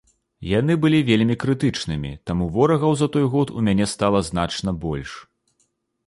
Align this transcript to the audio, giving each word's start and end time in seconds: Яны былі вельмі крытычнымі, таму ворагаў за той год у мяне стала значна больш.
Яны 0.51 0.73
былі 0.83 0.99
вельмі 1.09 1.35
крытычнымі, 1.43 2.13
таму 2.29 2.47
ворагаў 2.55 2.95
за 3.01 3.07
той 3.15 3.25
год 3.33 3.53
у 3.59 3.65
мяне 3.67 3.85
стала 3.93 4.19
значна 4.31 4.73
больш. 4.87 5.11